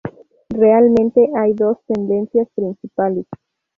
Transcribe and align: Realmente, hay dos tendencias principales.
Realmente, 0.49 1.29
hay 1.39 1.53
dos 1.53 1.77
tendencias 1.85 2.47
principales. 2.55 3.27